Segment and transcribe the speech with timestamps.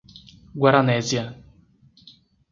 [0.61, 1.23] Guaranésia